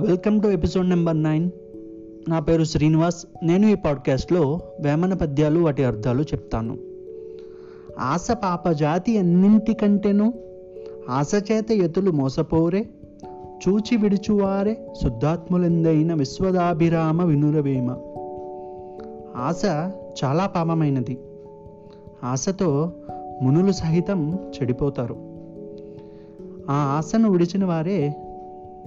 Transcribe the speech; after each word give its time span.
Welcome 0.00 0.42
to 0.42 0.48
episode 0.48 0.88
number 0.88 1.22
nine. 1.22 1.50
నా 2.28 2.40
పేరు 2.40 2.64
శ్రీనివాస్. 2.64 3.26
నేను 3.42 3.66
ఈ 3.66 3.74
పాడ్కాస్ట్లో 3.74 4.60
వేమన 4.80 5.14
పద్యాలు 5.14 5.60
వాటి 5.60 5.84
అర్థాలు 5.84 6.22
చెప్తాను. 6.22 6.78
ఆశ 7.98 8.28
పాప 8.30 8.68
జాతి 8.68 9.18
అన్నింటికంటేను 9.18 10.32
ఆశ 11.10 11.32
చేత 11.52 11.70
ఎతులు 11.70 12.10
మోసపోరే 12.10 12.88
చూచి 13.68 13.96
విడుచువారే 13.96 14.86
శుద్ధాత్ములెందైన 15.02 16.14
విశ్వదాభిరామ 16.14 17.22
వినురవేమ. 17.22 17.90
ఆశ 19.36 19.64
చాలా 20.24 20.46
పాపమైనది. 20.46 21.18
ఆశతో 22.24 22.92
మునులు 23.42 23.72
సహితం 23.72 24.34
చెడిపోతారు. 24.34 25.16
ఆ 26.70 26.74
ఆశను 26.74 27.30
విడిచిన 27.30 27.64
వారే 27.64 28.16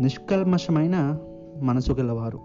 నిష్కల్మషమైన 0.00 1.18
మనసు 1.62 1.92
గలవారు. 1.92 2.38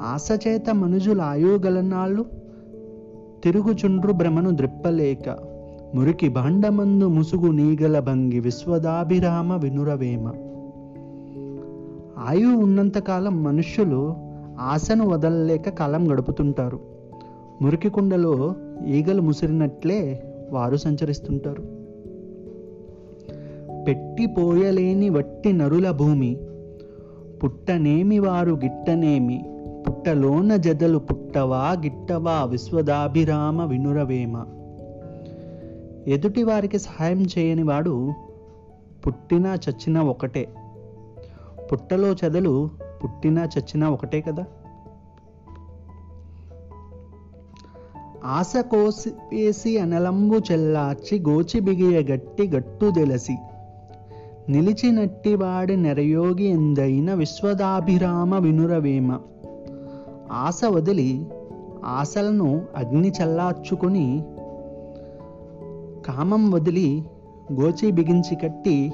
ఆశచేత 0.00 0.70
మనుజుల 0.74 1.20
ఆయోగలనాళ్ళు 1.20 2.26
తిరుగుచుండ్రు 3.44 4.12
భ్రమను 4.12 4.56
ద్రిప్పలేక 4.56 5.36
మురికి 5.94 6.28
భాండమందు 6.28 7.08
ముసుగు 7.08 7.46
నీగల 7.46 8.00
భంగి 8.00 8.40
విశ్వదాభిరామ 8.40 9.56
వినురవేమ. 9.56 10.28
ఆయువు 12.18 12.62
ఉన్నంతకాలం 12.62 13.44
మనుష్యులు 13.44 14.16
ఆశను 14.60 15.08
వదలలేక 15.08 15.68
కాలం 15.68 16.12
గడుపుతుంటారు. 16.12 16.80
మురికి 17.62 17.88
కుండలో 17.88 18.54
ఈగలు 18.86 19.22
ముసిరినట్లే 19.22 20.22
వారు 20.52 20.76
సంచరిస్తుంటారు. 20.76 21.75
పెట్టిపోయలేని 23.86 25.10
వట్టి 25.10 25.52
నరుల 25.52 25.90
భూమి. 25.90 26.36
పుట్టనేమి 27.42 28.18
వారు 28.18 28.52
గిట్టనేమి 28.52 29.44
పుట్టలోన 29.86 30.56
జదలు 30.56 30.98
పుట్టవా 30.98 31.72
గిట్టవా 31.72 32.44
విశ్వదాభిరామ 32.44 33.62
వినురవేమ. 33.62 34.44
ఎదుటి 36.08 36.42
వారికి 36.42 36.78
సహాయం 36.78 37.26
చేయని 37.38 37.62
వాడు 37.62 38.12
పుట్టినా 39.06 39.54
చచ్చినా 39.54 40.02
ఒకటే. 40.02 40.48
పుట్టలో 41.72 42.08
చెదలు 42.12 42.70
పుట్టినా 43.04 43.44
చచ్చినా 43.44 43.90
ఒకటే 43.90 44.20
కదా. 44.20 44.44
ఆశ 48.24 48.52
కోసి 48.56 49.10
వేసి 49.10 49.78
అనలంబు 49.78 50.40
చెల్లార్చి 50.52 51.20
గోచి 51.28 51.60
బిగియ 51.60 52.02
గట్టి 52.02 52.48
గట్టు 52.48 52.90
దెలసి 52.90 53.36
నిలిచినట్టి 54.48 55.34
వాడి 55.34 55.76
నెరయోగి 55.76 56.44
ఎందైన 56.44 57.14
విశ్వదాభిరామ 57.14 58.38
వినురవేమ. 58.38 59.18
ఆశ 60.32 60.60
వదిలి 60.64 61.26
ఆశలను 61.84 62.62
అగ్ని 62.76 63.12
చల్లార్చుకొని 63.22 64.24
కామం 66.06 66.50
వదిలి 66.50 67.04
గోచి 67.52 67.90
బిగించి 67.92 68.34
కట్టి 68.34 68.92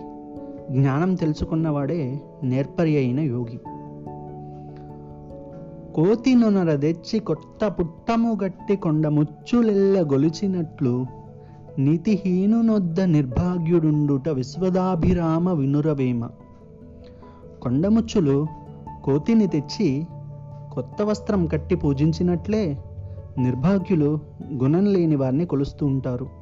జ్ఞానం 0.71 1.15
తెలుసుకున్నవాడే 1.15 2.21
నేర్పరి 2.43 2.97
అయిన 2.97 3.21
యోగి. 3.21 3.61
కోతి 5.95 6.35
నొనర 6.35 6.77
తెచ్చి 6.77 7.19
కొత్త 7.19 7.67
పుట్టము 7.69 8.39
గట్టి 8.45 8.77
కొండ 8.77 9.09
ముచ్చులెల్ల 9.09 10.03
గొలిచినట్లు 10.13 11.22
నీతిహీనునొద్ద 11.79 13.01
నిర్భాగ్యుడుండుట 13.01 14.29
విశ్వదాభిరామ 14.29 15.53
వినురవేమ. 15.53 16.29
కొండముచ్చులు 17.63 18.47
కోతిని 19.05 19.47
తెచ్చి 19.47 20.07
కొత్త 20.73 21.03
వస్త్రం 21.03 21.47
కట్టి 21.47 21.75
పూజించినట్లే 21.75 22.79
నిర్భాగ్యులు 23.39 24.19
గుణం 24.53 24.87
లేని 24.87 25.17
వారిని 25.17 25.47
కొలుస్తూ 25.47 25.87
ఉంటారు. 25.87 26.42